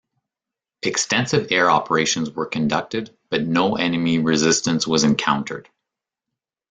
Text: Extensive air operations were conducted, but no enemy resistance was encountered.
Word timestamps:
Extensive 0.81 1.51
air 1.51 1.69
operations 1.69 2.31
were 2.31 2.47
conducted, 2.47 3.15
but 3.29 3.45
no 3.45 3.75
enemy 3.75 4.17
resistance 4.17 4.87
was 4.87 5.03
encountered. 5.03 5.69